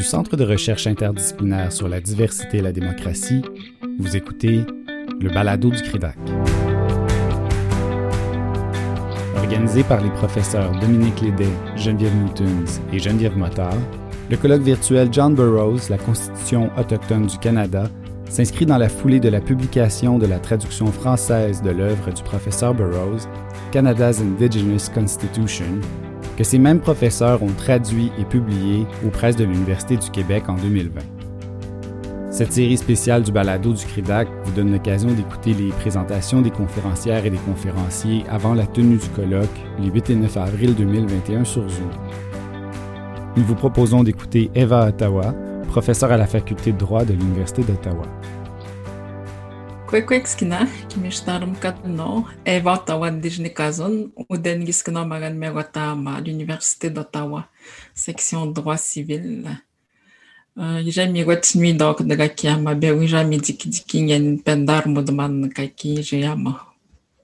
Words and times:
du 0.00 0.06
Centre 0.06 0.34
de 0.34 0.46
recherche 0.46 0.86
interdisciplinaire 0.86 1.70
sur 1.70 1.86
la 1.86 2.00
diversité 2.00 2.56
et 2.56 2.62
la 2.62 2.72
démocratie, 2.72 3.42
vous 3.98 4.16
écoutez 4.16 4.60
le 5.20 5.28
balado 5.28 5.68
du 5.68 5.82
CRIDAC. 5.82 6.16
Organisé 9.36 9.82
par 9.82 10.02
les 10.02 10.08
professeurs 10.08 10.72
Dominique 10.80 11.20
Lédet, 11.20 11.52
Geneviève 11.76 12.16
Newtons 12.16 12.80
et 12.94 12.98
Geneviève 12.98 13.36
Motard, 13.36 13.76
le 14.30 14.38
colloque 14.38 14.62
virtuel 14.62 15.10
John 15.12 15.34
Burroughs, 15.34 15.90
la 15.90 15.98
Constitution 15.98 16.70
autochtone 16.78 17.26
du 17.26 17.36
Canada, 17.36 17.84
s'inscrit 18.30 18.64
dans 18.64 18.78
la 18.78 18.88
foulée 18.88 19.20
de 19.20 19.28
la 19.28 19.42
publication 19.42 20.18
de 20.18 20.24
la 20.24 20.38
traduction 20.38 20.86
française 20.86 21.60
de 21.60 21.72
l'œuvre 21.72 22.10
du 22.10 22.22
professeur 22.22 22.72
Burroughs, 22.72 23.28
Canada's 23.70 24.22
Indigenous 24.22 24.88
Constitution, 24.94 25.78
que 26.40 26.44
ces 26.44 26.58
mêmes 26.58 26.80
professeurs 26.80 27.42
ont 27.42 27.52
traduit 27.52 28.10
et 28.18 28.24
publié 28.24 28.86
aux 29.06 29.10
presses 29.10 29.36
de 29.36 29.44
l'Université 29.44 29.98
du 29.98 30.08
Québec 30.08 30.44
en 30.48 30.54
2020. 30.54 30.98
Cette 32.30 32.54
série 32.54 32.78
spéciale 32.78 33.22
du 33.22 33.30
balado 33.30 33.74
du 33.74 33.84
CRIDAC 33.84 34.26
vous 34.46 34.52
donne 34.52 34.72
l'occasion 34.72 35.10
d'écouter 35.10 35.52
les 35.52 35.68
présentations 35.68 36.40
des 36.40 36.50
conférencières 36.50 37.26
et 37.26 37.30
des 37.30 37.36
conférenciers 37.36 38.24
avant 38.30 38.54
la 38.54 38.66
tenue 38.66 38.96
du 38.96 39.08
colloque 39.08 39.50
les 39.80 39.90
8 39.90 40.08
et 40.08 40.16
9 40.16 40.36
avril 40.38 40.74
2021 40.76 41.44
sur 41.44 41.68
Zoom. 41.68 41.90
Nous 43.36 43.44
vous 43.44 43.54
proposons 43.54 44.02
d'écouter 44.02 44.50
Eva 44.54 44.86
Ottawa, 44.86 45.34
professeure 45.68 46.12
à 46.12 46.16
la 46.16 46.26
faculté 46.26 46.72
de 46.72 46.78
droit 46.78 47.04
de 47.04 47.12
l'Université 47.12 47.64
d'Ottawa. 47.64 48.06
Kwekweksina 49.90 50.68
kimishtarum 50.88 51.56
katno 51.56 52.24
Eva 52.44 52.72
Ottawa 52.72 53.10
Dijnikazon 53.10 54.12
ou 54.16 54.36
Dengiskno 54.36 55.04
Magan 55.04 55.34
Merotama 55.34 56.14
à 56.14 56.20
l'Université 56.20 56.90
d'Ottawa, 56.90 57.48
section 57.92 58.46
droit 58.46 58.76
civil. 58.76 59.48
Ijami 60.56 61.24
wetnui 61.24 61.72
dok 61.74 62.02
daga 62.02 62.28
kiama 62.28 62.74
be 62.76 62.92
wijami 62.92 63.40
diki 63.40 63.68
diki 63.68 64.02
nyen 64.02 64.38
pendar 64.38 64.86
mudman 64.86 65.50
kaki 65.50 66.02
jayama. 66.02 66.60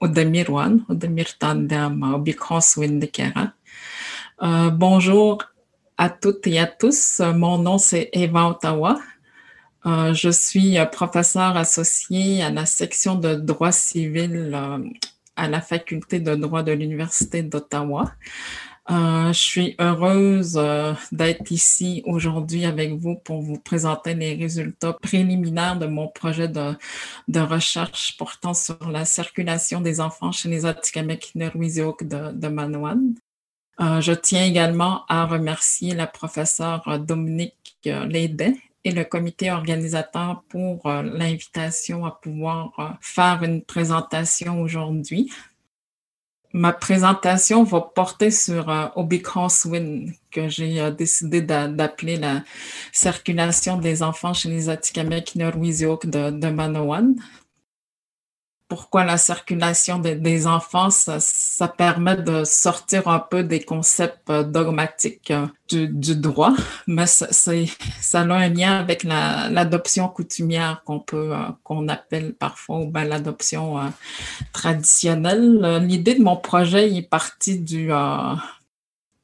Udamir 0.01 0.51
wan, 0.51 0.83
udamir 0.89 1.39
tandama, 1.39 2.15
obikons 2.15 2.75
windekera. 2.75 3.53
Bonjour 4.73 5.37
à 5.97 6.09
toutes 6.09 6.47
et 6.47 6.59
à 6.59 6.67
tous. 6.67 7.21
Mon 7.33 7.57
nom 7.59 7.77
c'est 7.77 8.09
Eva 8.11 8.49
Ottawa. 8.49 8.99
Euh, 9.85 10.13
je 10.13 10.29
suis 10.29 10.77
professeur 10.91 11.55
associé 11.55 12.41
à 12.41 12.49
la 12.49 12.65
section 12.65 13.15
de 13.15 13.35
droit 13.35 13.71
civil 13.71 14.51
euh, 14.53 14.79
à 15.35 15.47
la 15.47 15.61
faculté 15.61 16.19
de 16.19 16.35
droit 16.35 16.63
de 16.63 16.71
l'Université 16.71 17.43
d'Ottawa. 17.43 18.11
Euh, 18.89 19.33
je 19.33 19.39
suis 19.39 19.75
heureuse 19.79 20.59
d'être 21.11 21.51
ici 21.51 22.01
aujourd'hui 22.05 22.65
avec 22.65 22.93
vous 22.93 23.15
pour 23.15 23.41
vous 23.41 23.59
présenter 23.59 24.13
les 24.13 24.35
résultats 24.35 24.93
préliminaires 24.93 25.77
de 25.77 25.87
mon 25.87 26.07
projet 26.07 26.47
de, 26.47 27.39
recherche 27.39 28.17
portant 28.17 28.53
sur 28.53 28.89
la 28.89 29.05
circulation 29.05 29.81
des 29.81 29.99
enfants 29.99 30.31
chez 30.31 30.49
les 30.49 30.65
Atikamekw 30.65 31.33
de, 31.35 32.31
de 32.31 32.47
Manoan. 32.47 33.13
Euh, 33.79 34.01
je 34.01 34.13
tiens 34.13 34.43
également 34.43 35.05
à 35.07 35.25
remercier 35.25 35.93
la 35.93 36.07
professeure 36.07 36.99
Dominique 36.99 37.77
Lédet 37.85 38.55
et 38.87 38.91
le 38.91 39.03
comité 39.03 39.51
organisateur 39.51 40.43
pour 40.47 40.85
euh, 40.85 41.03
l'invitation 41.03 42.05
à 42.05 42.11
pouvoir 42.11 42.71
euh, 42.79 42.87
faire 43.01 43.43
une 43.43 43.61
présentation 43.61 44.61
aujourd'hui. 44.61 45.29
Ma 46.53 46.71
présentation 46.71 47.63
va 47.65 47.81
porter 47.81 48.31
sur 48.31 48.69
euh, 48.69 48.87
Win, 49.65 50.13
que 50.31 50.47
j'ai 50.47 50.89
décidé 50.91 51.41
d'appeler 51.41 52.15
la 52.15 52.43
circulation 52.93 53.77
des 53.77 54.01
enfants 54.01 54.33
chez 54.33 54.47
les 54.47 54.69
Atikamekw 54.69 55.35
de, 55.35 56.29
de 56.31 56.47
Manoan 56.49 57.15
pourquoi 58.67 59.05
la 59.05 59.17
circulation 59.17 59.97
des 59.99 60.47
enfants, 60.47 60.89
ça, 60.89 61.67
permet 61.69 62.17
de 62.17 62.43
sortir 62.43 63.07
un 63.07 63.19
peu 63.19 63.43
des 63.43 63.61
concepts 63.61 64.29
euh, 64.29 64.43
dogmatiques 64.43 65.31
euh, 65.31 65.47
du, 65.69 66.15
droit, 66.15 66.53
mais 66.85 67.07
ça, 67.07 67.27
ça, 67.31 68.21
a 68.21 68.23
un 68.23 68.49
lien 68.49 68.79
avec 68.79 69.03
l'adoption 69.03 70.07
coutumière 70.09 70.81
qu'on 70.85 70.99
peut, 70.99 71.33
euh, 71.33 71.43
qu'on 71.63 71.87
appelle 71.87 72.33
parfois 72.33 72.85
l'adoption 73.05 73.77
traditionnelle. 74.53 75.81
L'idée 75.85 76.15
de 76.15 76.23
mon 76.23 76.37
projet 76.37 76.93
est 76.93 77.09
partie 77.09 77.59
du 77.59 77.91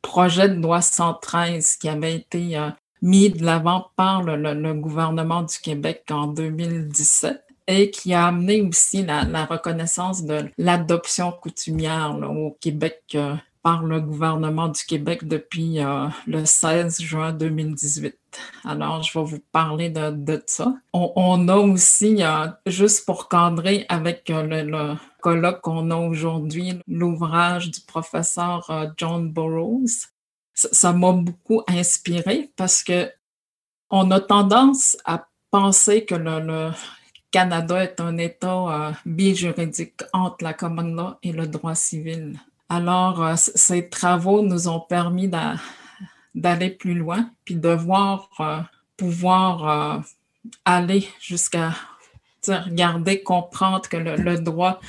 projet 0.01 0.49
de 0.49 0.61
loi 0.61 0.81
113 0.81 1.77
qui 1.77 1.89
avait 1.89 2.15
été 2.15 2.59
mis 3.01 3.29
de 3.29 3.43
l'avant 3.45 3.91
par 3.95 4.23
le, 4.23 4.73
gouvernement 4.73 5.43
du 5.43 5.57
Québec 5.59 6.03
en 6.11 6.27
2017 6.27 7.43
et 7.67 7.91
qui 7.91 8.13
a 8.13 8.27
amené 8.27 8.61
aussi 8.61 9.03
la, 9.05 9.45
reconnaissance 9.45 10.23
de 10.23 10.49
l'adoption 10.57 11.31
coutumière 11.31 12.17
au 12.29 12.57
Québec 12.59 13.01
euh, 13.15 13.35
par 13.61 13.83
le 13.83 14.01
gouvernement 14.01 14.67
du 14.67 14.83
Québec 14.83 15.25
depuis 15.27 15.79
euh, 15.79 16.07
le 16.27 16.45
16 16.45 17.01
juin 17.01 17.31
2018. 17.31 18.17
Alors, 18.65 19.03
je 19.03 19.17
vais 19.17 19.25
vous 19.25 19.39
parler 19.51 19.89
de, 19.89 20.43
ça. 20.47 20.73
On, 20.91 21.47
a 21.47 21.55
aussi, 21.55 22.23
euh, 22.23 22.47
juste 22.65 23.05
pour 23.05 23.29
cadrer 23.29 23.85
avec 23.87 24.25
le, 24.29 24.95
colloque 25.21 25.61
qu'on 25.61 25.89
a 25.91 25.95
aujourd'hui, 25.95 26.73
l'ouvrage 26.87 27.71
du 27.71 27.79
professeur 27.79 28.91
John 28.97 29.31
Burroughs. 29.31 30.09
Ça 30.53 30.91
m'a 30.91 31.13
beaucoup 31.13 31.63
inspiré 31.69 32.51
parce 32.57 32.83
que 32.83 33.09
on 33.89 34.09
a 34.11 34.19
tendance 34.19 34.97
à 35.05 35.27
penser 35.51 36.03
que 36.03 36.15
le, 36.15 36.71
Canada 37.33 37.83
est 37.83 37.99
un 37.99 38.15
État 38.19 38.47
euh, 38.47 38.91
bijuridique 39.07 40.03
entre 40.13 40.43
la 40.43 40.53
common 40.53 40.93
law 40.93 41.15
et 41.23 41.31
le 41.31 41.47
droit 41.47 41.73
civil. 41.73 42.39
Alors, 42.69 43.23
euh, 43.23 43.33
ces 43.35 43.89
travaux 43.89 44.43
nous 44.43 44.67
ont 44.67 44.79
permis 44.79 45.27
d'aller 46.35 46.69
plus 46.69 46.93
loin, 46.93 47.31
puis 47.43 47.55
de 47.55 47.69
voir 47.69 48.29
euh, 48.39 48.59
pouvoir 48.95 50.03
aller 50.63 51.07
jusqu'à 51.19 51.73
regarder, 52.47 53.23
comprendre 53.23 53.89
que 53.89 53.97
le, 53.97 54.37
droit, 54.37 54.79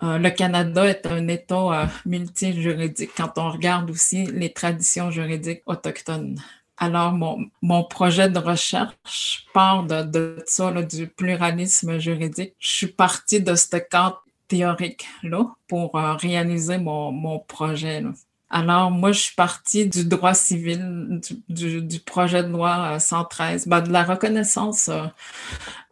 le 0.00 0.28
Canada 0.28 0.86
est 0.86 1.04
un 1.04 1.26
État 1.26 1.90
multijuridique 2.06 3.10
quand 3.16 3.32
on 3.36 3.50
regarde 3.50 3.90
aussi 3.90 4.26
les 4.26 4.52
traditions 4.52 5.10
juridiques 5.10 5.62
autochtones. 5.66 6.40
Alors, 6.80 7.12
mon, 7.12 7.84
projet 7.84 8.28
de 8.28 8.38
recherche 8.38 9.46
part 9.52 9.82
de, 9.84 10.42
ça, 10.46 10.70
du 10.82 11.08
pluralisme 11.08 11.98
juridique. 11.98 12.54
Je 12.60 12.70
suis 12.70 12.86
partie 12.86 13.40
de 13.40 13.56
ce 13.56 13.76
cadre 13.76 14.22
théorique-là 14.46 15.44
pour 15.66 15.96
euh, 15.96 16.14
réaliser 16.14 16.78
mon, 16.78 17.40
projet. 17.40 18.04
Alors, 18.48 18.92
moi, 18.92 19.10
je 19.10 19.20
suis 19.20 19.34
partie 19.34 19.88
du 19.88 20.04
droit 20.04 20.34
civil, 20.34 21.20
du, 21.48 22.00
projet 22.00 22.44
de 22.44 22.48
loi 22.48 23.00
113, 23.00 23.66
euh, 23.66 23.70
ben, 23.70 23.80
de 23.80 23.90
la 23.90 24.04
reconnaissance 24.04 24.88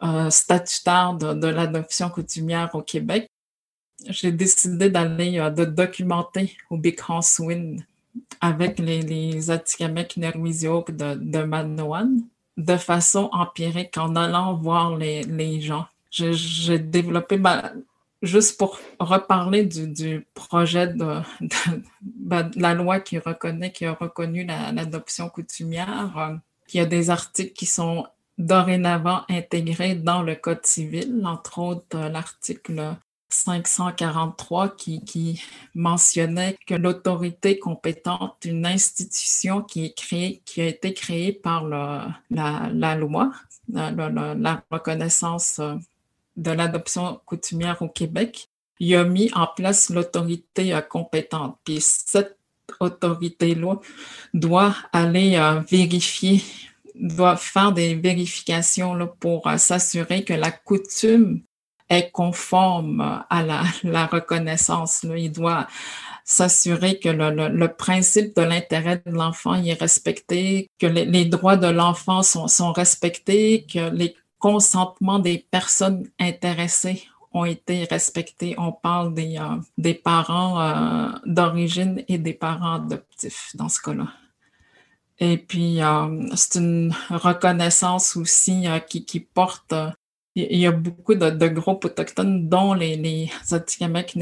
euh, 0.04 0.30
statutaire 0.30 1.14
de, 1.14 1.48
l'adoption 1.48 2.10
coutumière 2.10 2.70
au 2.74 2.82
Québec. 2.82 3.28
J'ai 4.08 4.30
décidé 4.30 4.88
d'aller, 4.88 5.50
de 5.50 5.64
documenter 5.64 6.56
au 6.70 6.76
Big 6.76 7.00
House 7.08 7.40
Wind 7.40 7.82
avec 8.40 8.78
les, 8.78 9.02
les 9.02 9.50
Atikamekw 9.50 10.18
de, 10.88 11.14
de 11.14 11.42
Manoan 11.42 12.20
de 12.56 12.76
façon 12.76 13.28
empirique 13.32 13.98
en 13.98 14.16
allant 14.16 14.54
voir 14.54 14.96
les, 14.96 15.22
les 15.24 15.60
gens. 15.60 15.86
J'ai 16.10 16.78
développé, 16.78 17.38
juste 18.22 18.58
pour 18.58 18.78
reparler 18.98 19.64
du, 19.64 19.88
du 19.88 20.26
projet 20.34 20.88
de, 20.88 21.20
ben, 22.00 22.50
la 22.56 22.72
loi 22.74 23.00
qui 23.00 23.18
reconnaît, 23.18 23.72
qui 23.72 23.84
a 23.84 23.92
reconnu 23.92 24.46
l'adoption 24.46 25.28
coutumière, 25.28 26.14
euh, 26.16 26.36
il 26.72 26.78
y 26.78 26.80
a 26.80 26.86
des 26.86 27.10
articles 27.10 27.52
qui 27.52 27.66
sont 27.66 28.06
dorénavant 28.38 29.22
intégrés 29.28 29.94
dans 29.94 30.22
le 30.22 30.34
Code 30.34 30.64
civil, 30.64 31.22
entre 31.24 31.58
autres 31.58 31.96
euh, 31.96 32.08
l'article 32.08 32.96
543 33.28 34.76
qui, 34.76 35.42
mentionnait 35.74 36.56
que 36.66 36.74
l'autorité 36.74 37.58
compétente 37.58 38.36
d'une 38.42 38.66
institution 38.66 39.62
qui, 39.62 39.94
a 40.58 40.62
été 40.62 40.94
créée 40.94 41.32
par 41.32 41.64
la, 41.64 42.94
loi, 42.96 43.32
la, 43.68 43.90
la, 43.90 44.62
reconnaissance 44.70 45.58
euh, 45.58 45.74
de 46.36 46.50
l'adoption 46.50 47.20
coutumière 47.24 47.80
au 47.82 47.88
Québec, 47.88 48.48
il 48.78 48.94
a 48.94 49.04
mis 49.04 49.30
en 49.34 49.46
place 49.46 49.90
l'autorité 49.90 50.74
euh, 50.74 50.80
compétente. 50.80 51.58
Puis 51.64 51.78
cette 51.80 52.38
autorité-là 52.78 53.76
doit 54.34 54.74
aller 54.92 55.36
euh, 55.36 55.60
vérifier, 55.60 56.42
doit 56.94 57.36
faire 57.36 57.72
des 57.72 57.94
vérifications 57.94 58.94
là, 58.94 59.06
pour 59.06 59.50
s'assurer 59.56 60.24
que 60.24 60.34
la 60.34 60.50
coutume 60.50 61.42
est 61.88 62.10
conforme 62.10 63.24
à 63.30 63.42
la, 63.42 63.62
la 63.84 64.06
reconnaissance. 64.06 65.02
Là. 65.02 65.16
Il 65.16 65.32
doit 65.32 65.66
s'assurer 66.26 66.98
que 66.98 67.08
le, 67.08 67.68
principe 67.68 68.34
de 68.36 68.42
l'intérêt 68.42 69.00
de 69.06 69.12
l'enfant 69.12 69.54
est 69.54 69.80
respecté, 69.80 70.68
que 70.80 70.86
les, 70.86 71.24
droits 71.24 71.56
de 71.56 71.68
l'enfant 71.68 72.22
sont, 72.24 72.48
sont 72.48 72.72
respectés, 72.72 73.64
que 73.72 73.90
les 73.90 74.16
consentements 74.40 75.20
des 75.20 75.46
personnes 75.50 76.10
intéressées 76.18 77.04
ont 77.32 77.44
été 77.44 77.84
respectés. 77.84 78.56
On 78.58 78.72
parle 78.72 79.14
des, 79.14 79.38
euh, 79.38 79.56
des 79.78 79.94
parents 79.94 80.60
euh, 80.60 81.10
d'origine 81.26 82.02
et 82.08 82.18
des 82.18 82.34
parents 82.34 82.74
adoptifs 82.74 83.52
dans 83.54 83.68
ce 83.68 83.80
cas-là. 83.80 84.08
Et 85.18 85.38
puis, 85.38 85.80
euh, 85.80 86.28
c'est 86.34 86.58
une 86.58 86.92
reconnaissance 87.08 88.16
aussi 88.16 88.66
qui, 88.88 89.04
qui 89.04 89.20
porte 89.20 89.74
il 90.36 90.58
y 90.58 90.66
a 90.66 90.70
beaucoup 90.70 91.14
de, 91.14 91.48
groupes 91.48 91.86
autochtones, 91.86 92.46
dont 92.46 92.74
les, 92.74 92.96
les 92.96 93.30
Atikamekw, 93.50 94.18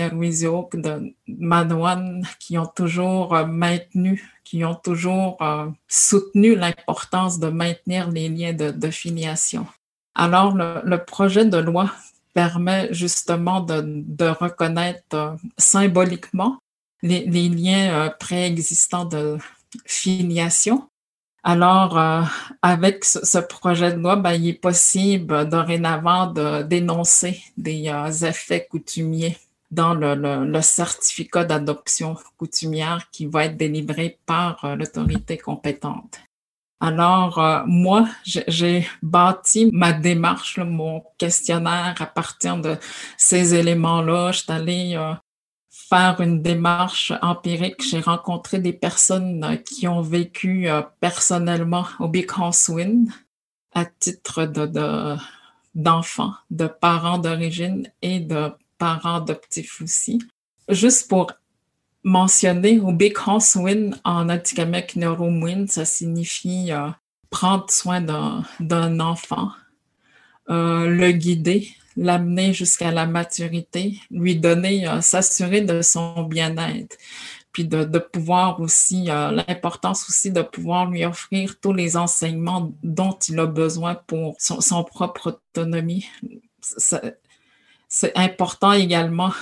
de 0.75 1.13
Manoan, 1.27 2.23
qui 2.39 2.57
ont 2.57 2.67
toujours 2.67 3.35
euh, 3.35 3.47
maintenu, 3.47 4.33
qui 4.45 4.65
ont 4.65 4.77
toujours 4.77 5.37
euh, 5.43 5.67
soutenu 5.89 6.55
l'importance 6.55 7.41
de 7.41 7.49
maintenir 7.49 8.11
les 8.11 8.29
liens 8.29 8.53
de, 8.53 8.91
filiation. 8.91 9.67
Alors, 10.15 10.55
le, 10.55 10.97
projet 10.99 11.47
de 11.47 11.59
loi 11.59 11.91
permet 12.33 12.95
justement 12.95 13.61
de, 13.61 14.29
reconnaître 14.29 15.03
euh, 15.15 15.31
symboliquement 15.59 16.59
les 17.03 17.49
liens 17.49 18.15
préexistants 18.19 19.05
de 19.05 19.37
filiation 19.85 20.89
alors, 21.47 21.99
euh, 21.99 22.23
avec 22.63 23.05
ce, 23.05 23.37
projet 23.39 23.93
de 23.93 23.99
loi, 23.99 24.17
ben, 24.17 24.33
il 24.33 24.49
est 24.49 24.53
possible 24.55 25.47
dorénavant 25.47 26.27
de 26.29 26.63
dénoncer 26.63 27.43
des 27.59 27.91
euh, 27.91 28.09
effets 28.27 28.67
coutumiers 28.67 29.37
dans 29.71 29.93
le, 29.93 30.61
certificat 30.63 31.45
d'adoption 31.45 32.17
coutumière 32.39 33.11
qui 33.13 33.27
va 33.27 33.45
être 33.45 33.59
délivré 33.59 34.19
par 34.25 34.65
euh, 34.65 34.75
l'autorité 34.75 35.37
compétente. 35.37 36.19
Alors, 36.81 37.65
moi, 37.67 38.09
j'ai 38.25 38.87
bâti 39.03 39.71
ma 39.73 39.93
démarche, 39.93 40.59
mon 40.59 41.03
questionnaire 41.17 41.95
à 41.99 42.07
partir 42.07 42.59
de 42.59 42.77
ces 43.17 43.55
éléments-là. 43.55 44.33
Je 44.33 44.39
suis 44.41 44.53
allée 44.53 45.15
une 45.95 46.43
démarche 46.43 47.13
empirique. 47.23 47.83
J'ai 47.83 48.01
rencontré 48.01 48.59
des 48.59 48.73
personnes 48.73 49.45
euh, 49.45 49.57
qui 49.57 49.87
ont 49.89 50.03
vécu 50.03 50.69
euh, 50.69 50.83
personnellement 51.01 51.87
au 52.01 52.09
Big 52.09 52.31
House 52.37 52.69
Wind 52.69 53.09
à 53.73 53.85
titre 53.85 54.45
de, 54.45 55.17
d'enfants, 55.75 56.35
de, 56.51 56.67
parents 56.67 57.19
d'origine 57.19 57.91
et 58.03 58.21
de 58.21 58.53
parents 58.79 59.17
adoptifs 59.17 59.81
aussi. 59.83 60.21
Juste 60.69 61.09
pour 61.09 61.33
mentionner, 62.05 62.79
au 62.79 62.93
Big 62.93 63.17
House 63.27 63.57
Wind 63.57 63.99
en 64.05 64.29
Atikamekw 64.29 64.97
Neuromwin, 64.97 65.67
ça 65.67 65.85
signifie 65.85 66.71
euh, 66.71 66.89
prendre 67.31 67.69
soin 67.71 68.01
d'un, 68.01 69.01
enfant, 69.01 69.51
le 70.47 71.11
guider, 71.11 71.69
l'amener 71.97 72.53
jusqu'à 72.53 72.91
la 72.91 73.07
maturité, 73.07 74.01
lui 74.11 74.37
donner, 74.37 74.89
euh, 74.89 75.01
s'assurer 75.01 75.61
de 75.61 75.83
son 75.83 76.25
bien-être, 76.25 76.97
puis 77.53 77.65
de, 77.65 77.99
pouvoir 77.99 78.61
aussi, 78.61 79.11
euh, 79.11 79.31
l'importance 79.31 80.09
aussi 80.09 80.33
de 80.33 80.43
pouvoir 80.43 80.91
lui 80.91 81.05
offrir 81.05 81.61
tous 81.61 81.73
les 81.73 81.97
enseignements 81.97 82.73
dont 82.83 83.17
il 83.29 83.39
a 83.39 83.47
besoin 83.47 83.95
pour 83.95 84.37
son, 84.39 84.85
propre 84.85 85.39
autonomie. 85.53 86.07
C'est 86.61 88.17
important 88.17 88.73
également, 88.73 89.33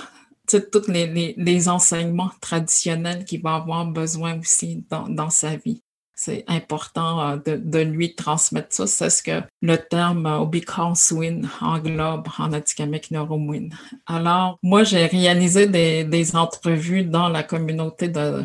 tous 0.47 0.87
les, 0.87 1.07
les, 1.07 1.33
les, 1.37 1.69
enseignements 1.69 2.31
traditionnels 2.39 3.25
qu'il 3.25 3.41
va 3.41 3.55
avoir 3.55 3.87
besoin 3.87 4.37
aussi 4.39 4.85
dans, 4.89 5.09
dans 5.09 5.31
sa 5.31 5.55
vie 5.55 5.81
c'est 6.23 6.45
important 6.47 7.19
euh, 7.19 7.37
de, 7.45 7.79
lui 7.79 8.15
transmettre 8.15 8.73
ça. 8.73 8.87
C'est 8.87 9.09
ce 9.09 9.21
que 9.23 9.41
le 9.61 9.77
terme 9.77 10.25
euh, 10.25 11.11
Win 11.11 11.49
englobe 11.61 12.27
en 12.37 12.53
Atikamekw 12.53 13.11
Neuromwin. 13.11 13.69
Alors, 14.05 14.57
moi, 14.63 14.83
j'ai 14.83 15.05
réalisé 15.05 15.67
des, 15.67 16.35
entrevues 16.35 17.03
dans 17.03 17.27
la 17.27 17.43
communauté 17.43 18.07
de 18.07 18.43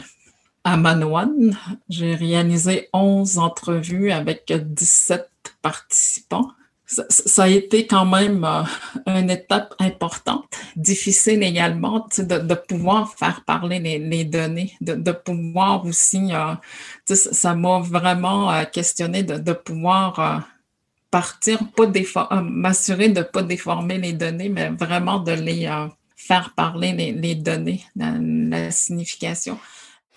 Amanoan. 0.65 1.57
J'ai 1.89 2.15
réalisé 2.15 2.89
11 2.93 3.39
entrevues 3.39 4.11
avec 4.11 4.53
17 4.53 5.31
participants 5.63 6.51
ça, 6.89 7.43
a 7.43 7.49
été 7.49 7.87
quand 7.87 8.07
même 8.07 8.45
euh, 8.45 8.63
une 9.07 9.31
étape 9.31 9.75
importante, 9.79 10.48
difficile 10.79 11.43
également, 11.43 12.07
de, 12.19 12.55
pouvoir 12.55 13.13
faire 13.19 13.43
parler 13.45 13.81
les, 13.81 14.25
données, 14.25 14.73
de, 14.81 15.13
pouvoir 15.13 15.85
aussi, 15.85 16.33
euh, 16.33 16.55
ça 17.15 17.55
m'a 17.55 17.81
vraiment 17.81 18.51
euh, 18.53 18.65
questionné 18.65 19.25
de, 19.25 19.53
pouvoir 19.53 20.21
euh, 20.21 20.39
partir, 21.11 21.59
pas 21.77 22.41
m'assurer 22.43 23.09
de 23.09 23.23
pas 23.23 23.43
déformer 23.43 23.99
les 23.99 24.13
données, 24.13 24.49
mais 24.49 24.69
vraiment 24.71 25.19
de 25.19 25.33
les 25.33 25.69
faire 26.15 26.53
parler 26.55 26.93
les, 26.93 27.35
données, 27.35 27.83
la 27.97 28.71
signification 28.71 29.59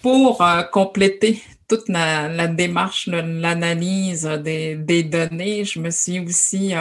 pour 0.01 0.43
compléter 0.71 1.41
toute 1.67 1.87
la, 1.87 2.47
démarche, 2.47 3.07
l'analyse 3.07 4.25
des, 4.43 5.03
données, 5.03 5.63
je 5.63 5.79
me 5.79 5.89
suis 5.89 6.19
aussi 6.19 6.73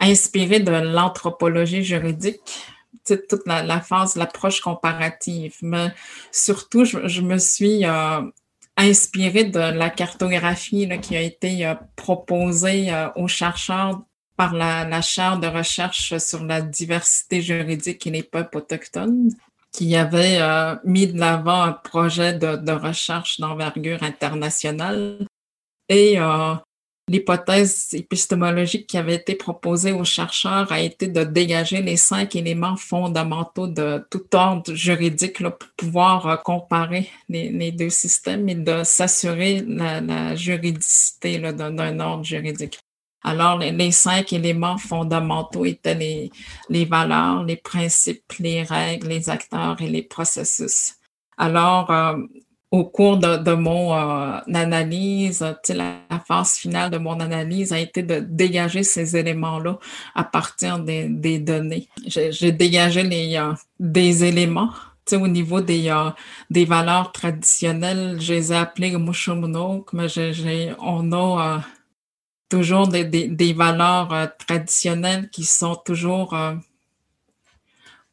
inspirée 0.00 0.60
de 0.60 0.72
l'anthropologie 0.72 1.84
juridique, 1.84 2.73
toute 3.04 3.46
la, 3.46 3.80
phase, 3.80 4.16
l'approche 4.16 4.60
comparative. 4.60 5.56
Mais 5.62 5.92
surtout, 6.32 6.84
je, 6.84 7.20
me 7.20 7.38
suis 7.38 7.84
euh, 7.84 8.22
inspirée 8.76 9.44
de 9.44 9.58
la 9.58 9.90
cartographie 9.90 10.88
qui 11.00 11.16
a 11.16 11.20
été 11.20 11.72
proposée 11.96 12.92
aux 13.16 13.28
chercheurs 13.28 14.02
par 14.36 14.52
la, 14.52 14.84
la 14.84 15.00
chaire 15.00 15.38
de 15.38 15.46
recherche 15.46 16.16
sur 16.18 16.44
la 16.44 16.60
diversité 16.60 17.40
juridique 17.40 18.06
et 18.06 18.10
les 18.10 18.22
peuples 18.22 18.58
autochtones 18.58 19.30
qui 19.74 19.96
avait 19.96 20.38
euh, 20.40 20.76
mis 20.84 21.08
de 21.08 21.18
l'avant 21.18 21.62
un 21.62 21.72
projet 21.72 22.32
de, 22.32 22.72
recherche 22.72 23.40
d'envergure 23.40 24.02
internationale 24.04 25.26
et 25.88 26.18
euh, 26.18 26.54
l'hypothèse 27.08 27.92
épistémologique 27.92 28.86
qui 28.86 28.96
avait 28.96 29.16
été 29.16 29.34
proposée 29.34 29.92
aux 29.92 30.04
chercheurs 30.04 30.70
a 30.72 30.80
été 30.80 31.08
de 31.08 31.22
dégager 31.24 31.82
les 31.82 31.96
cinq 31.96 32.34
éléments 32.36 32.76
fondamentaux 32.76 33.66
de 33.66 34.06
tout 34.10 34.24
ordre 34.34 34.74
juridique 34.74 35.42
pour 35.42 35.68
pouvoir 35.76 36.26
euh, 36.26 36.36
comparer 36.36 37.10
les, 37.28 37.72
deux 37.72 37.90
systèmes 37.90 38.48
et 38.48 38.54
de 38.54 38.84
s'assurer 38.84 39.62
la, 39.66 40.34
juridicité 40.34 41.38
d'un 41.38 42.00
ordre 42.00 42.24
juridique. 42.24 42.78
Alors, 43.22 43.58
les, 43.58 43.90
cinq 43.90 44.32
éléments 44.34 44.76
fondamentaux 44.76 45.64
étaient 45.64 45.94
les, 45.94 46.30
les 46.68 46.84
valeurs, 46.84 47.42
les 47.44 47.56
principes, 47.56 48.32
les 48.38 48.62
règles, 48.62 49.08
les 49.08 49.30
acteurs 49.30 49.80
et 49.80 49.88
les 49.88 50.02
processus. 50.02 50.96
Alors, 51.38 51.90
euh, 51.90 52.16
au 52.74 52.84
cours 52.84 53.18
de, 53.18 53.54
mon 53.54 53.94
euh, 53.94 54.38
analyse, 54.52 55.44
la, 55.68 55.92
phase 56.26 56.56
finale 56.56 56.90
de 56.90 56.98
mon 56.98 57.20
analyse 57.20 57.72
a 57.72 57.78
été 57.78 58.02
de 58.02 58.18
dégager 58.18 58.82
ces 58.82 59.16
éléments-là 59.16 59.78
à 60.14 60.24
partir 60.24 60.80
des, 60.80 61.38
données. 61.38 61.88
J'ai 62.06 62.52
dégagé 62.52 63.02
euh, 63.38 63.52
des 63.78 64.24
éléments 64.24 64.70
au 65.12 65.28
niveau 65.28 65.60
des, 65.60 65.94
des 66.50 66.64
valeurs 66.64 67.12
traditionnelles, 67.12 68.16
je 68.20 68.32
les 68.32 68.52
ai 68.52 68.56
appelées 68.56 68.96
Mushumunok, 68.96 69.92
mais 69.92 70.08
on 70.80 71.12
a 71.12 71.60
toujours 72.48 72.88
des, 72.88 73.52
valeurs 73.52 74.12
euh, 74.12 74.26
traditionnelles 74.46 75.28
qui 75.30 75.44
sont 75.44 75.76
toujours 75.76 76.34
euh, 76.34 76.54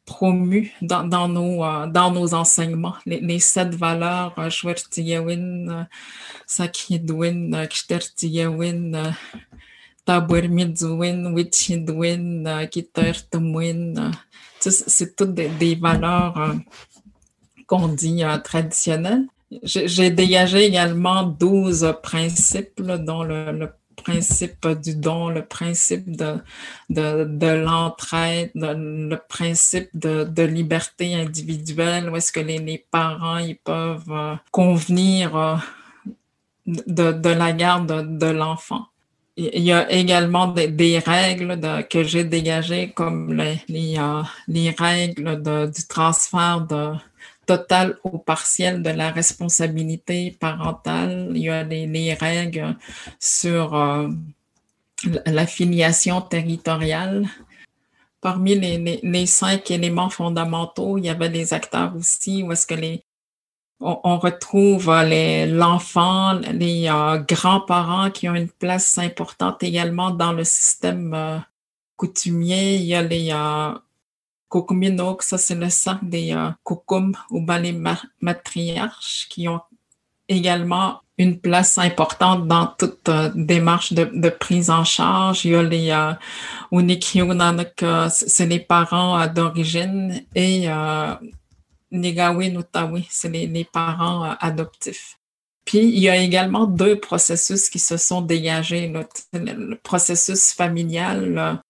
promues 0.04 0.72
dans, 0.82 1.04
dans, 1.04 1.28
nos, 1.28 1.64
euh, 1.64 1.86
dans 1.86 2.10
nos 2.10 2.34
enseignements. 2.34 2.94
Les, 3.06 3.20
les 3.20 3.38
sept 3.38 3.74
valeurs, 3.74 4.34
euh, 4.38 4.50
Shwertiyawin, 4.50 5.86
Sakidwin, 6.46 7.66
Kshtertiyawin, 7.66 9.14
Taburmidzuwin, 10.04 11.32
Wichidwin, 11.32 12.68
Kitertumwin. 12.70 14.10
C'est 14.58 15.16
toutes 15.16 15.34
des, 15.34 15.48
des 15.48 15.74
valeurs 15.74 16.56
qu'on 17.66 17.88
dit 17.88 18.22
traditionnelles. 18.44 19.26
J'ai 19.62 20.10
dégagé 20.10 20.64
également 20.66 21.24
12 21.24 21.94
principes, 22.02 22.80
dont 22.80 23.22
le, 23.22 23.52
le 23.52 23.68
principe 24.02 24.66
du 24.82 24.94
don, 24.96 25.28
le 25.28 25.44
principe 25.44 26.16
de, 26.16 26.36
de, 26.90 27.24
de 27.24 27.46
l'entraide, 27.46 28.50
le 28.54 29.16
principe 29.16 29.88
de, 29.94 30.24
de, 30.24 30.42
liberté 30.42 31.14
individuelle, 31.14 32.10
où 32.10 32.16
est-ce 32.16 32.32
que 32.32 32.40
les, 32.40 32.58
les, 32.58 32.84
parents 32.90 33.38
ils 33.38 33.56
peuvent 33.56 34.10
euh, 34.10 34.34
convenir 34.50 35.36
euh, 35.36 35.56
de, 36.66 37.12
de, 37.12 37.28
la 37.28 37.52
garde 37.52 38.18
de, 38.18 38.26
l'enfant. 38.26 38.86
Il 39.36 39.62
y 39.62 39.72
a 39.72 39.90
également 39.90 40.46
des, 40.46 40.68
des 40.68 40.98
règles 40.98 41.58
que 41.88 42.02
j'ai 42.02 42.24
dégagées 42.24 42.90
comme 42.90 43.32
les, 43.32 43.60
les, 43.68 43.98
euh, 43.98 44.22
les 44.46 44.70
règles 44.70 45.42
du 45.70 45.86
transfert 45.88 46.60
de, 46.60 46.92
totale 47.46 47.98
ou 48.04 48.18
partielle 48.18 48.82
de 48.82 48.90
la 48.90 49.10
responsabilité 49.10 50.36
parentale. 50.38 51.32
Il 51.34 51.42
y 51.42 51.48
a 51.48 51.64
les, 51.64 52.14
règles 52.14 52.76
sur 53.18 53.74
euh, 53.74 54.08
la 55.26 55.46
filiation 55.46 56.20
territoriale. 56.20 57.26
Parmi 58.20 58.54
les, 58.54 59.26
cinq 59.26 59.70
éléments 59.70 60.10
fondamentaux, 60.10 60.98
il 60.98 61.06
y 61.06 61.10
avait 61.10 61.28
les 61.28 61.52
acteurs 61.52 61.96
aussi, 61.96 62.44
où 62.44 62.52
est-ce 62.52 62.66
que 62.68 62.74
les, 62.74 63.02
on, 63.80 64.18
retrouve 64.18 64.86
l'enfant, 64.86 66.34
les, 66.34 66.88
euh, 66.88 67.18
grands-parents 67.18 68.10
qui 68.10 68.28
ont 68.28 68.36
une 68.36 68.48
place 68.48 68.96
importante 68.98 69.64
également 69.64 70.12
dans 70.12 70.32
le 70.32 70.44
système 70.44 71.12
euh, 71.14 71.38
coutumier. 71.96 72.76
Il 72.76 72.84
y 72.84 72.94
a 72.94 73.02
les 73.02 73.32
euh, 74.54 75.14
ça 75.20 75.38
c'est 75.38 75.54
le 75.54 75.70
cercle 75.70 76.06
des 76.06 76.32
euh, 76.32 76.50
ou 77.30 77.40
ben 77.40 77.58
les 77.58 77.78
matriarches 78.20 79.26
qui 79.30 79.48
ont 79.48 79.60
également 80.28 81.00
une 81.18 81.38
place 81.38 81.78
importante 81.78 82.48
dans 82.48 82.66
toute 82.66 83.08
euh, 83.08 83.30
démarche 83.34 83.92
de, 83.92 84.28
prise 84.28 84.70
en 84.70 84.84
charge. 84.84 85.44
Il 85.44 85.52
y 85.52 85.54
a 85.54 85.62
les 85.62 85.90
euh, 85.90 86.14
c'est 88.08 88.46
les 88.46 88.60
parents 88.60 89.26
d'origine 89.26 90.24
et 90.34 90.68
Negawi 91.92 92.50
Notawi, 92.50 93.06
c'est 93.10 93.28
les, 93.28 93.64
parents 93.64 94.24
euh, 94.24 94.34
adoptifs. 94.40 95.18
Puis, 95.64 95.80
il 95.80 96.00
y 96.00 96.08
a 96.08 96.16
également 96.16 96.66
deux 96.66 96.98
processus 96.98 97.68
qui 97.68 97.78
se 97.78 97.96
sont 97.96 98.22
dégagés, 98.22 98.92
le 99.32 99.76
processus 99.76 100.52
familial 100.52 101.60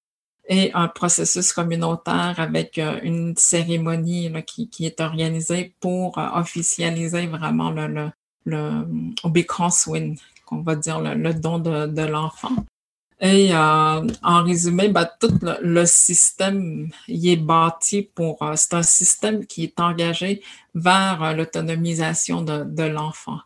et 0.52 0.71
un 0.75 0.87
processus 0.87 1.50
communautaire 1.54 2.35
avec 2.37 2.76
euh, 2.76 3.00
une 3.02 3.35
cérémonie 3.38 4.30
qui, 4.47 4.85
est 4.85 5.00
organisée 5.00 5.75
pour 5.80 6.18
euh, 6.18 6.28
officialiser 6.35 7.26
vraiment 7.26 7.71
le, 7.71 7.87
le, 7.87 8.11
le, 8.44 8.85
qu'on 10.44 10.61
va 10.61 10.76
dire 10.76 11.00
le, 11.00 11.32
don 11.32 11.59
de 11.59 12.02
l'enfant. 12.02 12.66
Et 13.18 13.54
euh, 13.54 14.06
en 14.23 14.44
résumé, 14.44 14.88
ben, 14.88 15.09
tout 15.18 15.38
le, 15.40 15.87
système 15.87 16.90
y 17.09 17.30
est 17.30 17.37
bâti 17.37 18.02
pour. 18.14 18.38
C'est 18.56 18.75
un 18.75 18.82
système 18.82 19.47
qui 19.47 19.64
est 19.64 19.80
engagé 19.80 20.42
vers 20.75 21.35
l'autonomisation 21.35 22.42
de, 22.42 22.64
de 22.64 22.82
l'enfant. 22.82 23.38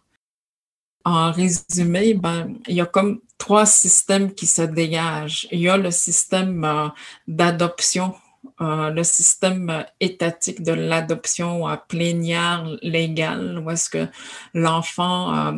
En 1.07 1.31
résumé, 1.31 2.15
ben, 2.15 2.55
il 2.67 2.75
y 2.75 2.81
a 2.81 2.87
comme 2.87 3.21
trois 3.39 3.65
systèmes 3.65 4.35
qui 4.35 4.47
se 4.47 4.63
dégagent. 4.63 5.47
Il 5.53 5.61
y 5.61 5.69
a 5.69 5.77
le 5.77 5.93
système 5.93 6.91
d'adoption, 7.29 8.13
le 8.59 9.03
système 9.05 9.85
étatique 10.01 10.65
de 10.65 10.73
l'adoption 10.73 11.65
plénière 11.87 12.67
légale, 12.83 13.63
où 13.65 13.71
est-ce 13.71 13.89
que 13.89 14.09
l'enfant, 14.53 15.53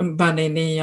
ben, 0.00 0.32
les, 0.34 0.80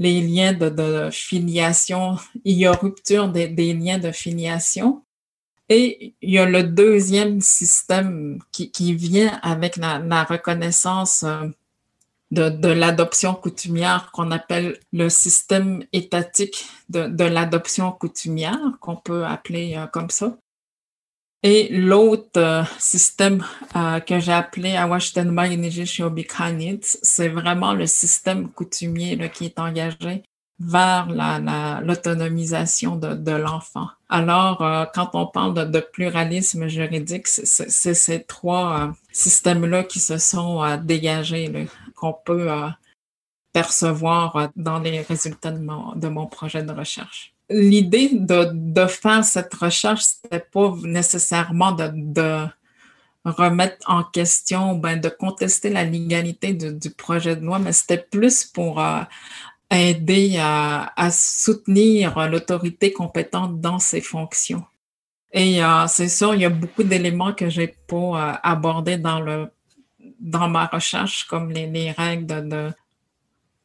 les 0.00 0.22
liens 0.22 0.54
de, 0.54 1.10
filiation, 1.10 2.16
il 2.44 2.56
y 2.56 2.66
a 2.66 2.72
rupture 2.72 3.28
des, 3.28 3.74
liens 3.74 3.98
de 3.98 4.12
filiation. 4.12 5.04
Et 5.68 6.14
il 6.22 6.30
y 6.30 6.38
a 6.38 6.46
le 6.46 6.64
deuxième 6.64 7.40
système 7.42 8.38
qui, 8.50 8.94
vient 8.94 9.38
avec 9.42 9.76
la, 9.76 10.24
reconnaissance 10.24 11.24
euh, 12.36 12.50
de, 12.50 12.68
l'adoption 12.68 13.34
coutumière 13.34 14.10
qu'on 14.12 14.30
appelle 14.30 14.78
le 14.92 15.08
système 15.08 15.84
étatique 15.92 16.66
de, 16.88 17.24
l'adoption 17.24 17.92
coutumière, 17.92 18.58
qu'on 18.80 18.96
peut 18.96 19.24
appeler 19.24 19.76
euh, 19.76 19.86
comme 19.86 20.10
ça. 20.10 20.36
Et 21.42 21.68
l'autre 21.70 22.38
euh, 22.38 22.62
système 22.78 23.42
euh, 23.74 24.00
que 24.00 24.20
j'ai 24.20 24.32
appelé 24.32 24.76
Awashtenma 24.76 25.46
c'est 26.82 27.28
vraiment 27.28 27.72
le 27.72 27.86
système 27.86 28.50
coutumier 28.50 29.16
là, 29.16 29.28
qui 29.28 29.46
est 29.46 29.58
engagé 29.58 30.22
vers 30.58 31.08
l'autonomisation 31.82 32.96
la, 33.00 33.14
de, 33.14 33.22
de 33.22 33.30
l'enfant. 33.30 33.88
Alors, 34.10 34.60
euh, 34.60 34.84
quand 34.94 35.14
on 35.14 35.26
parle 35.26 35.54
de, 35.54 35.64
de 35.64 35.80
pluralisme 35.80 36.68
juridique, 36.68 37.26
c'est 37.26 37.94
ces 37.94 38.22
trois 38.24 38.92
systèmes-là 39.10 39.84
qui 39.84 40.00
se 40.00 40.18
sont 40.18 40.76
dégagés, 40.84 41.68
qu'on 42.00 42.14
peut 42.24 42.48
percevoir 43.52 44.50
dans 44.56 44.78
les 44.78 45.02
résultats 45.02 45.52
de 45.52 46.08
mon, 46.08 46.26
projet 46.26 46.62
de 46.62 46.72
recherche 46.72 47.34
l'idée 47.50 48.10
de, 48.12 48.86
faire 48.86 49.24
cette 49.24 49.52
recherche, 49.54 50.02
c'était 50.02 50.44
pas 50.52 50.74
nécessairement 50.84 51.72
de, 51.72 52.46
remettre 53.24 53.76
en 53.86 54.02
question, 54.02 54.74
ben, 54.76 54.98
de 54.98 55.08
contester 55.08 55.68
la 55.68 55.84
légalité 55.84 56.54
du 56.54 56.90
projet 56.90 57.36
de 57.36 57.44
loi, 57.44 57.58
mais 57.58 57.72
c'était 57.72 57.98
plus 57.98 58.44
pour 58.44 58.80
euh, 58.80 59.02
aider 59.70 60.38
à, 60.40 61.10
soutenir 61.10 62.28
l'autorité 62.28 62.92
compétente 62.92 63.60
dans 63.60 63.78
ses 63.78 64.00
fonctions. 64.00 64.64
Et 65.32 65.62
euh, 65.62 65.86
c'est 65.86 66.08
sûr, 66.08 66.34
il 66.34 66.40
y 66.40 66.44
a 66.44 66.50
beaucoup 66.50 66.82
d'éléments 66.82 67.32
que 67.32 67.48
j'ai 67.48 67.68
pas 67.86 67.96
euh, 67.96 68.32
abordés 68.42 68.96
dans 68.96 69.20
le 69.20 69.48
dans 70.20 70.48
ma 70.48 70.66
recherche, 70.66 71.24
comme 71.24 71.50
les, 71.50 71.66
les 71.66 71.90
règles 71.90 72.48
de, 72.48 72.72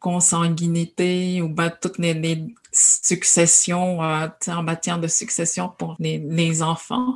consanguinité 0.06 1.42
ou 1.42 1.50
ben, 1.50 1.72
toutes 1.82 1.98
les, 1.98 2.46
successions 2.72 4.04
euh, 4.04 4.28
en 4.50 4.62
matière 4.62 5.00
de 5.00 5.08
succession 5.08 5.68
pour 5.68 5.96
les, 5.98 6.62
enfants. 6.62 7.16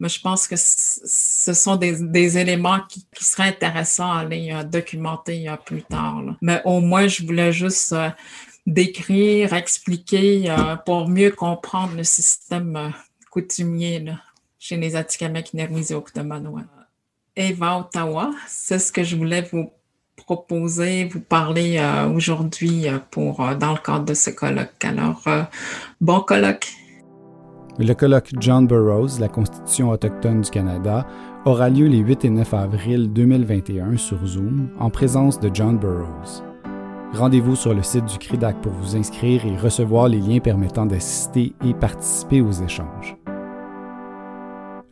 Mais 0.00 0.08
je 0.08 0.20
pense 0.20 0.48
que 0.48 0.56
ce 0.56 1.52
sont 1.52 1.76
des, 1.76 2.38
éléments 2.38 2.80
qui, 2.88 3.06
seraient 3.20 3.50
intéressants 3.50 4.10
à 4.10 4.20
aller 4.22 4.50
euh, 4.50 4.64
documenter 4.64 5.48
euh, 5.48 5.56
plus 5.56 5.84
tard. 5.84 6.20
Mais 6.42 6.60
au 6.64 6.80
moins, 6.80 7.06
je 7.06 7.24
voulais 7.24 7.52
juste 7.52 7.94
décrire, 8.66 9.52
expliquer 9.52 10.52
pour 10.84 11.08
mieux 11.08 11.30
comprendre 11.30 11.94
le 11.94 12.02
système 12.02 12.92
coutumier 13.30 14.04
chez 14.58 14.76
les 14.76 14.96
Atikamekw, 14.96 15.50
Nermizi, 15.54 15.94
Oktomanois. 15.94 16.64
Eva 17.36 17.78
Ottawa, 17.80 18.30
c'est 18.46 18.78
ce 18.78 18.90
que 18.90 19.02
je 19.02 19.14
voulais 19.14 19.42
vous 19.52 19.70
proposer, 20.16 21.04
vous 21.04 21.20
parler 21.20 21.76
euh, 21.78 22.08
aujourd'hui 22.08 22.88
euh, 22.88 22.98
euh, 23.18 23.54
dans 23.54 23.72
le 23.72 23.78
cadre 23.78 24.06
de 24.06 24.14
ce 24.14 24.30
colloque. 24.30 24.82
Alors, 24.82 25.22
bon 26.00 26.20
colloque. 26.20 26.66
Le 27.78 27.92
colloque 27.92 28.32
John 28.40 28.66
Burroughs, 28.66 29.20
la 29.20 29.28
Constitution 29.28 29.90
autochtone 29.90 30.40
du 30.40 30.50
Canada, 30.50 31.06
aura 31.44 31.68
lieu 31.68 31.86
les 31.86 31.98
8 31.98 32.24
et 32.24 32.30
9 32.30 32.54
avril 32.54 33.12
2021 33.12 33.98
sur 33.98 34.24
Zoom 34.26 34.70
en 34.80 34.88
présence 34.88 35.38
de 35.38 35.50
John 35.52 35.76
Burroughs. 35.76 36.42
Rendez-vous 37.12 37.54
sur 37.54 37.74
le 37.74 37.82
site 37.82 38.06
du 38.06 38.16
CRIDAC 38.16 38.62
pour 38.62 38.72
vous 38.72 38.96
inscrire 38.96 39.44
et 39.44 39.56
recevoir 39.58 40.08
les 40.08 40.20
liens 40.20 40.40
permettant 40.40 40.86
d'assister 40.86 41.52
et 41.64 41.74
participer 41.74 42.40
aux 42.40 42.52
échanges. 42.52 43.16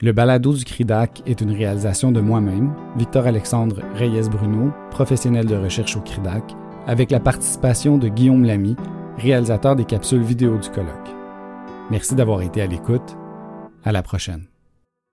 Le 0.05 0.13
balado 0.13 0.53
du 0.53 0.67
CRIDAC 0.67 1.23
est 1.25 1.41
une 1.41 1.53
réalisation 1.53 2.13
de 2.13 2.21
moi-même, 2.21 2.75
Victor-Alexandre 2.99 3.81
Reyes-Bruno, 3.95 4.71
professionnel 4.91 5.47
de 5.47 5.57
recherche 5.57 5.97
au 5.97 6.03
CRIDAC, 6.03 6.43
avec 6.87 7.11
la 7.11 7.21
participation 7.21 7.97
de 7.97 8.09
Guillaume 8.09 8.45
Lamy, 8.45 8.77
réalisateur 9.17 9.77
des 9.77 9.87
capsules 9.87 10.21
vidéo 10.21 10.59
du 10.59 10.69
colloque. 10.69 11.09
Merci 11.91 12.15
d'avoir 12.15 12.43
été 12.43 12.61
à 12.61 12.67
l'écoute. 12.67 13.17
À 13.83 13.93
la 13.93 14.03
prochaine. 14.03 14.45